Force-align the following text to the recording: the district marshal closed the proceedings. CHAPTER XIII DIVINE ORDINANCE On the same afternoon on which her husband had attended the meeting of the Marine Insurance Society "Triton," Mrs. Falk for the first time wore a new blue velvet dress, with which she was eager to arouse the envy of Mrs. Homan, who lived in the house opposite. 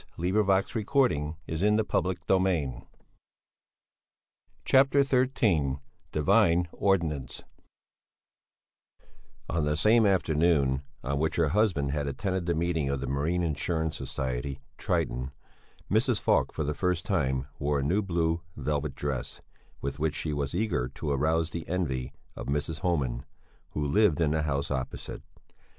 the 0.17 0.31
district 0.31 0.47
marshal 0.47 0.83
closed 0.83 1.77
the 1.77 1.83
proceedings. 1.83 2.83
CHAPTER 4.65 5.03
XIII 5.03 5.77
DIVINE 6.11 6.67
ORDINANCE 6.71 7.43
On 9.47 9.63
the 9.63 9.77
same 9.77 10.07
afternoon 10.07 10.81
on 11.03 11.19
which 11.19 11.35
her 11.35 11.49
husband 11.49 11.91
had 11.91 12.07
attended 12.07 12.47
the 12.47 12.55
meeting 12.55 12.89
of 12.89 12.99
the 12.99 13.05
Marine 13.05 13.43
Insurance 13.43 13.95
Society 13.95 14.59
"Triton," 14.79 15.29
Mrs. 15.91 16.19
Falk 16.19 16.51
for 16.51 16.63
the 16.63 16.73
first 16.73 17.05
time 17.05 17.45
wore 17.59 17.81
a 17.81 17.83
new 17.83 18.01
blue 18.01 18.41
velvet 18.57 18.95
dress, 18.95 19.39
with 19.81 19.99
which 19.99 20.15
she 20.15 20.33
was 20.33 20.55
eager 20.55 20.87
to 20.95 21.11
arouse 21.11 21.51
the 21.51 21.67
envy 21.67 22.11
of 22.35 22.47
Mrs. 22.47 22.79
Homan, 22.79 23.23
who 23.73 23.85
lived 23.85 24.19
in 24.19 24.31
the 24.31 24.41
house 24.41 24.71
opposite. 24.71 25.21